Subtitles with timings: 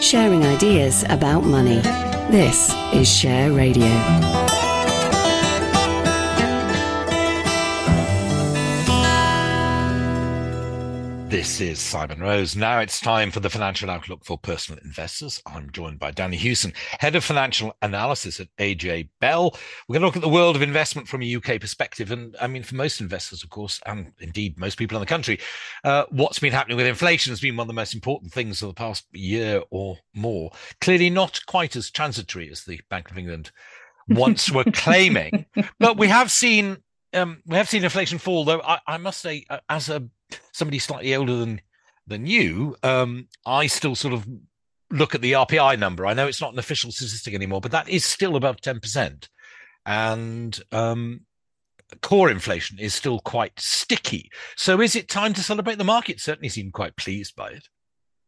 [0.00, 1.80] Sharing ideas about money.
[2.30, 4.49] This is Share Radio.
[11.30, 12.56] This is Simon Rose.
[12.56, 15.40] Now it's time for the financial outlook for personal investors.
[15.46, 19.56] I'm joined by Danni Hewson, head of financial analysis at AJ Bell.
[19.86, 22.10] We're going to look at the world of investment from a UK perspective.
[22.10, 25.38] And I mean, for most investors, of course, and indeed most people in the country,
[25.84, 28.66] uh, what's been happening with inflation has been one of the most important things of
[28.66, 30.50] the past year or more.
[30.80, 33.52] Clearly not quite as transitory as the Bank of England
[34.08, 35.46] once were claiming,
[35.78, 36.78] but we have seen
[37.14, 40.04] um, we have seen inflation fall, though I, I must say, uh, as a
[40.52, 41.60] somebody slightly older than
[42.06, 44.26] than you, um, I still sort of
[44.90, 46.06] look at the RPI number.
[46.06, 49.28] I know it's not an official statistic anymore, but that is still above ten percent,
[49.86, 51.22] and um,
[52.02, 54.30] core inflation is still quite sticky.
[54.56, 55.78] So, is it time to celebrate?
[55.78, 57.68] The market certainly seemed quite pleased by it.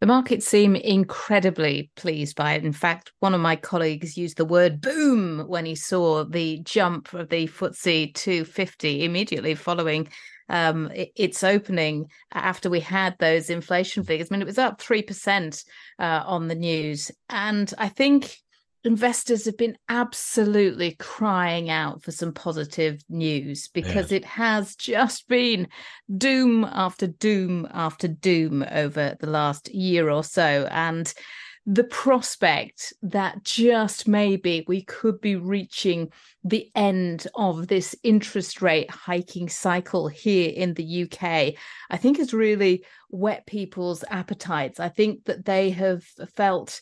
[0.00, 2.64] The markets seem incredibly pleased by it.
[2.64, 7.12] In fact, one of my colleagues used the word boom when he saw the jump
[7.12, 10.08] of the FTSE 250 immediately following
[10.48, 14.28] um, its opening after we had those inflation figures.
[14.30, 15.64] I mean, it was up 3%
[15.98, 17.10] uh, on the news.
[17.28, 18.34] And I think
[18.84, 25.68] investors have been absolutely crying out for some positive news because it has just been
[26.16, 30.66] doom after doom after doom over the last year or so.
[30.70, 31.12] And
[31.66, 36.10] the prospect that just maybe we could be reaching
[36.42, 41.54] the end of this interest rate hiking cycle here in the UK,
[41.90, 44.80] I think has really whet people's appetites.
[44.80, 46.02] I think that they have
[46.34, 46.80] felt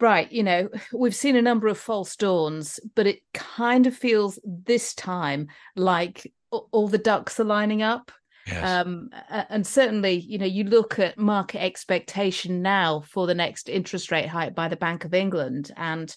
[0.00, 4.38] right, you know, we've seen a number of false dawns, but it kind of feels
[4.44, 8.12] this time like all the ducks are lining up.
[8.46, 8.86] Yes.
[8.86, 14.10] Um, and certainly, you know, you look at market expectation now for the next interest
[14.10, 16.14] rate hike by the Bank of England, and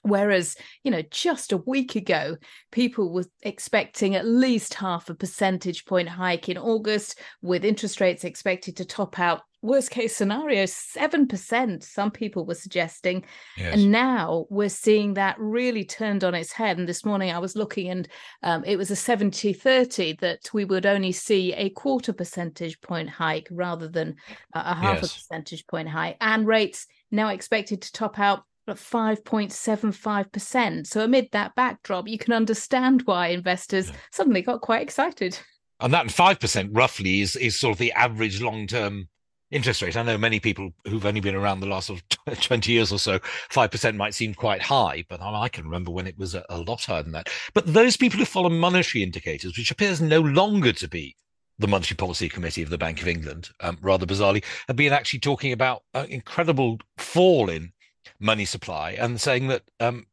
[0.00, 2.38] whereas, you know, just a week ago,
[2.70, 8.24] people were expecting at least half a percentage point hike in August, with interest rates
[8.24, 13.24] expected to top out worst case scenario 7% some people were suggesting
[13.56, 13.74] yes.
[13.74, 17.56] and now we're seeing that really turned on its head and this morning i was
[17.56, 18.08] looking and
[18.42, 23.08] um, it was a 70 30 that we would only see a quarter percentage point
[23.08, 24.16] hike rather than
[24.52, 25.12] a half yes.
[25.12, 30.86] a percentage point hike and rates now expected to top out at 5.75%.
[30.86, 33.96] So, amid that backdrop, you can understand why investors yeah.
[34.12, 35.36] suddenly got quite excited.
[35.80, 39.08] And that 5% roughly is, is sort of the average long term
[39.52, 39.96] interest rate.
[39.96, 42.98] I know many people who've only been around the last sort of 20 years or
[42.98, 46.58] so, 5% might seem quite high, but I can remember when it was a, a
[46.58, 47.28] lot higher than that.
[47.54, 51.16] But those people who follow monetary indicators, which appears no longer to be
[51.58, 55.20] the Monetary Policy Committee of the Bank of England, um, rather bizarrely, have been actually
[55.20, 57.72] talking about an incredible fall in
[58.18, 60.06] money supply and saying that um,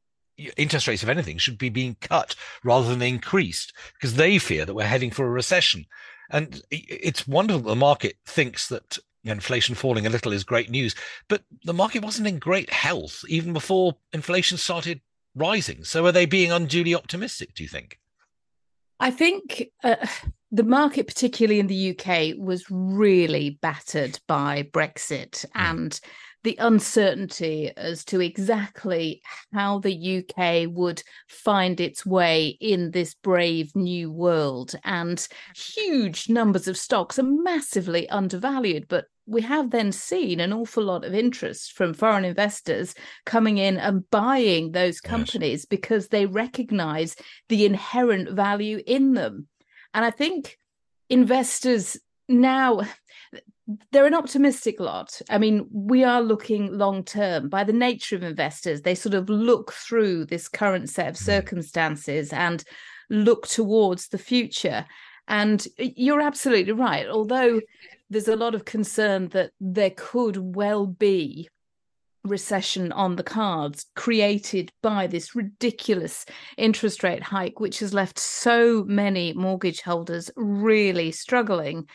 [0.57, 4.73] interest rates, if anything, should be being cut rather than increased because they fear that
[4.73, 5.85] we're heading for a recession.
[6.29, 10.96] And it's wonderful that the market thinks that inflation falling a little is great news.
[11.28, 15.02] But the market wasn't in great health even before inflation started
[15.35, 15.84] rising.
[15.84, 18.00] So are they being unduly optimistic, do you think?
[19.00, 19.96] I think uh,
[20.52, 25.46] the market, particularly in the UK, was really battered by Brexit.
[25.46, 25.50] Mm.
[25.56, 26.00] And
[26.44, 29.22] the uncertainty as to exactly
[29.53, 34.73] how the UK would find its way in this brave new world.
[34.83, 40.83] And huge numbers of stocks are massively undervalued, but we have then seen an awful
[40.83, 42.95] lot of interest from foreign investors
[43.25, 45.65] coming in and buying those companies yes.
[45.65, 47.15] because they recognize
[47.47, 49.47] the inherent value in them.
[49.94, 50.57] And I think
[51.09, 51.97] investors
[52.27, 52.81] now
[53.92, 55.21] they're an optimistic lot.
[55.30, 57.50] I mean, we are looking long term.
[57.50, 61.24] By the nature of investors, they sort of look through this current set of mm.
[61.24, 62.63] circumstances and
[63.10, 64.86] look towards the future.
[65.27, 67.07] And you're absolutely right.
[67.07, 67.62] Although
[68.10, 71.50] there's a lot of concern that there could well be
[72.24, 76.25] recession on the cards created by this ridiculous
[76.57, 81.88] interest rate hike, which has left so many mortgage holders really struggling.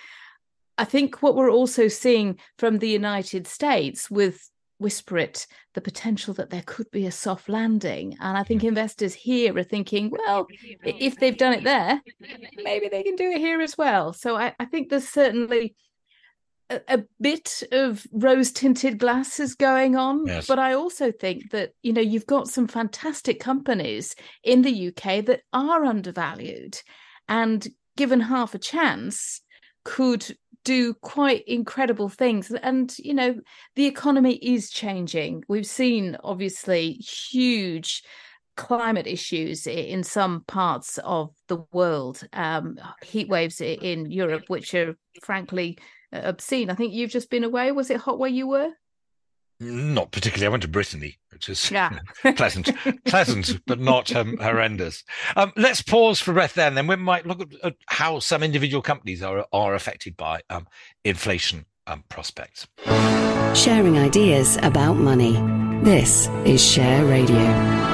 [0.77, 6.35] I think what we're also seeing from the United States with whisper it the potential
[6.35, 8.17] that there could be a soft landing.
[8.21, 10.47] And i think investors here are thinking well
[10.85, 12.01] if they've done it there
[12.63, 14.13] maybe they can do it here as well.
[14.13, 15.75] So i, I think there's certainly
[16.71, 20.27] a, a bit of rose tinted glasses going on.
[20.27, 20.47] Yes.
[20.47, 25.25] but i also think that you know you've got some fantastic companies in the uk
[25.27, 26.81] that are undervalued.
[27.29, 27.67] And
[27.97, 29.41] given half a chance
[29.85, 32.51] could do quite incredible things.
[32.51, 33.37] And you know
[33.77, 35.45] the economy is changing.
[35.49, 38.03] We've seen obviously huge
[38.57, 44.97] climate issues in some parts of the world um, heat waves in europe which are
[45.23, 45.77] frankly
[46.13, 46.71] obscene.
[46.71, 47.73] I think you've just been away.
[47.73, 48.71] Was it hot where you were
[49.65, 50.47] not particularly.
[50.47, 51.99] I went to Brittany, which is yeah.
[52.37, 52.71] pleasant,
[53.05, 55.05] pleasant, but not um, horrendous.
[55.37, 56.75] Um, let's pause for breath then.
[56.75, 60.67] Then we might look at, at, how some individual companies are are affected by um,
[61.05, 62.67] inflation um, prospects.
[63.55, 65.41] Sharing ideas about money.
[65.83, 67.94] This is Share Radio.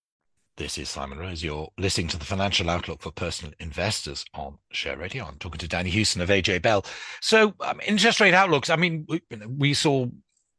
[0.61, 1.43] This is Simon Rose.
[1.43, 5.25] You're listening to the financial outlook for personal investors on Share Radio.
[5.25, 6.85] I'm talking to Danni Hewson of AJ Bell.
[7.19, 8.69] So, um, interest rate outlooks.
[8.69, 10.05] I mean, we, we, saw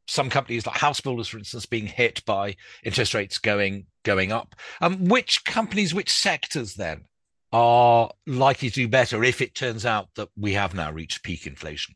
[0.05, 4.55] some companies like house builders, for instance, being hit by interest rates going going up.
[4.81, 7.05] Um, which companies, which sectors then
[7.53, 11.47] are likely to do better if it turns out that we have now reached peak
[11.47, 11.95] inflation?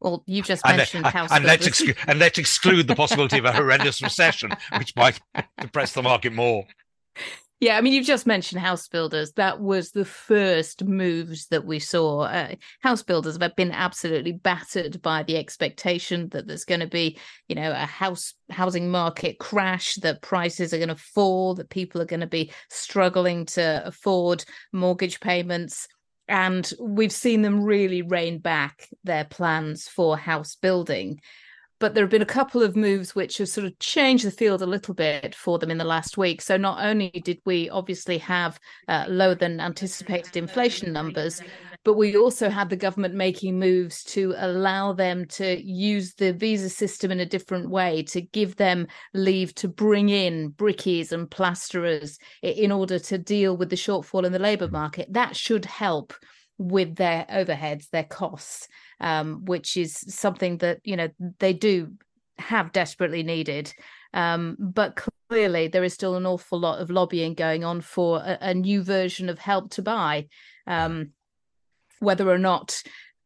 [0.00, 3.44] Well, you've just mentioned and, house and let's, exclude, and let's exclude the possibility of
[3.44, 5.20] a horrendous recession, which might
[5.60, 6.66] depress the market more.
[7.62, 9.34] Yeah, I mean, you've just mentioned house builders.
[9.34, 12.22] That was the first moves that we saw.
[12.22, 17.20] Uh, house builders have been absolutely battered by the expectation that there's going to be,
[17.46, 22.02] you know, a house housing market crash, that prices are going to fall, that people
[22.02, 25.86] are going to be struggling to afford mortgage payments.
[26.26, 31.20] And we've seen them really rein back their plans for house building
[31.82, 34.62] but there have been a couple of moves which have sort of changed the field
[34.62, 36.40] a little bit for them in the last week.
[36.40, 41.42] So not only did we obviously have uh, lower than anticipated inflation numbers,
[41.82, 46.68] but we also had the government making moves to allow them to use the visa
[46.68, 52.16] system in a different way, to give them leave to bring in brickies and plasterers
[52.42, 55.12] in order to deal with the shortfall in the labour market.
[55.12, 56.14] That should help
[56.58, 58.68] with their overheads, their costs
[59.02, 61.08] um, which is something that you know
[61.40, 61.92] they do
[62.38, 63.74] have desperately needed.
[64.14, 68.38] Um, but clearly, there is still an awful lot of lobbying going on for a,
[68.40, 70.28] a new version of Help to Buy.
[70.66, 71.10] Um,
[71.98, 72.82] whether or not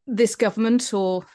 [0.06, 1.26] this government or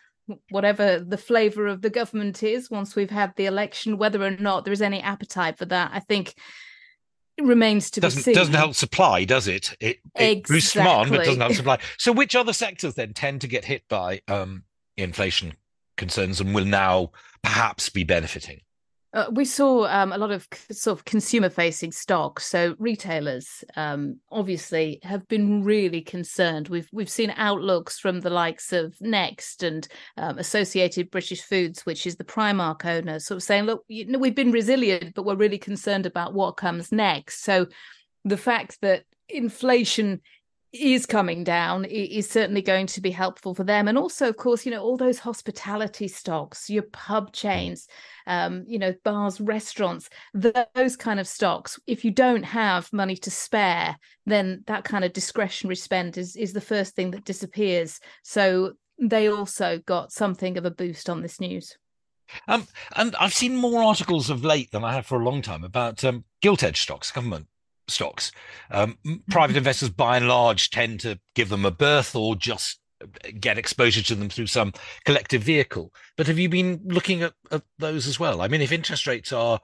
[0.50, 4.64] whatever the flavor of the government is once we've had the election, whether or not
[4.64, 6.36] there is any appetite for that, I think
[7.46, 8.34] remains to doesn't, be seen.
[8.34, 9.76] Doesn't help supply, does it?
[9.80, 10.56] It, it exactly.
[10.56, 11.80] boosts demand, but doesn't help supply.
[11.98, 14.64] So, which other sectors then tend to get hit by um,
[14.98, 15.54] inflation
[15.98, 17.12] concerns and will now
[17.44, 18.62] perhaps be benefiting?
[19.14, 22.46] Uh, we saw um, a lot of sort of consumer facing stocks.
[22.46, 26.70] So retailers um, obviously have been really concerned.
[26.70, 29.86] We've we've seen outlooks from the likes of Next and
[30.18, 34.20] um, Associated British Foods, which is the Primark owner, sort of saying, "Look, you know,
[34.20, 37.68] we've been resilient, but we're really concerned about what comes next." So
[38.24, 40.22] the fact that inflation
[40.74, 43.88] is coming down is certainly going to be helpful for them.
[43.88, 47.88] And also of course you know all those hospitality stocks your pub chains
[48.28, 53.32] um, you know bars restaurants those kind of stocks if you don't have money to
[53.32, 58.00] spare then that kind of discretionary spend is is the first thing that disappears.
[58.24, 61.78] So they also got something of a boost on this news.
[62.48, 65.66] Um, and I've seen more articles of late than I have for a long time
[65.66, 67.48] about um, gilt edge stocks, government
[67.92, 68.32] stocks.
[68.70, 68.98] Um,
[69.30, 72.80] private investors, by and large, tend to give them a berth or just
[73.40, 74.74] get exposure to them through some
[75.06, 75.94] collective vehicle.
[76.18, 78.42] But have you been looking at, at those as well?
[78.42, 79.60] I mean, if interest rates are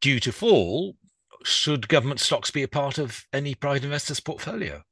[0.00, 0.96] due to fall,
[1.44, 4.82] should government stocks be a part of any private investor's portfolio?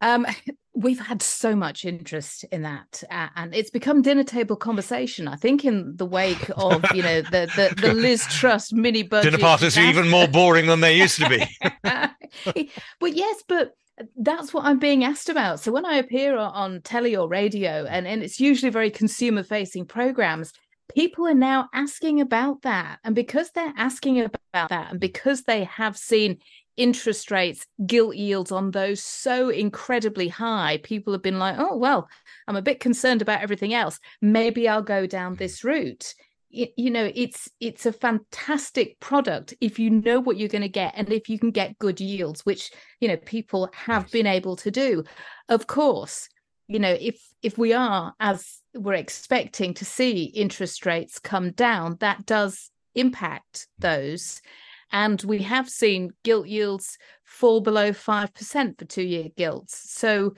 [0.00, 0.26] Um,
[0.74, 5.28] we've had so much interest in that, uh, and it's become dinner table conversation.
[5.28, 9.32] I think in the wake of you know the the, the Liz Truss mini budget.
[9.32, 11.44] Dinner parties are even more boring than they used to be.
[13.00, 13.72] but yes, but
[14.16, 15.60] that's what I'm being asked about.
[15.60, 19.86] So when I appear on telly or radio, and, and it's usually very consumer facing
[19.86, 20.52] programs,
[20.92, 22.98] people are now asking about that.
[23.04, 26.38] And because they're asking about that, and because they have seen
[26.76, 32.08] interest rates, gilt yields on those so incredibly high, people have been like, oh, well,
[32.46, 33.98] I'm a bit concerned about everything else.
[34.20, 35.38] Maybe I'll go down mm.
[35.38, 36.14] this route.
[36.56, 40.94] You know it's it's a fantastic product if you know what you're going to get
[40.96, 44.70] and if you can get good yields which you know people have been able to
[44.70, 45.02] do.
[45.48, 46.28] Of course
[46.68, 51.96] you know if if we are as we're expecting to see interest rates come down
[51.98, 54.40] that does impact those
[54.92, 60.34] and we have seen gilt yields fall below 5% for two year gilts so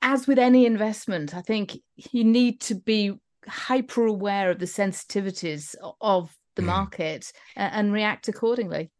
[0.00, 3.12] as with any investment i think you need to be
[3.48, 6.66] hyper aware of the sensitivities of the mm.
[6.66, 8.90] market and react accordingly.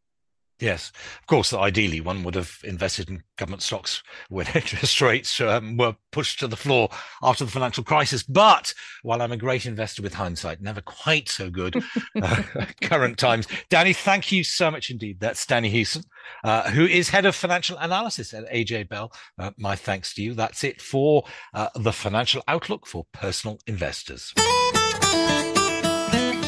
[0.60, 1.52] Yes, of course.
[1.52, 6.46] Ideally, one would have invested in government stocks when interest rates um, were pushed to
[6.46, 6.88] the floor
[7.22, 8.22] after the financial crisis.
[8.22, 11.82] But while I'm a great investor with hindsight, never quite so good
[12.22, 12.42] uh,
[12.82, 13.48] current times.
[13.70, 15.18] Danni, thank you so much indeed.
[15.18, 16.04] That's Danni Hewson,
[16.44, 19.12] uh, who is head of financial analysis at AJ Bell.
[19.38, 20.34] Uh, my thanks to you.
[20.34, 24.32] That's it for uh, the financial outlook for personal investors.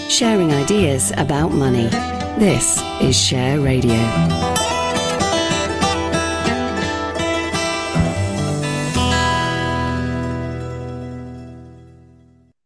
[0.09, 1.89] Sharing ideas about money.
[2.39, 4.54] This is Share Radio.